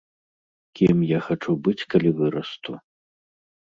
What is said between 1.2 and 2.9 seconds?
хачу быць, калі вырасту.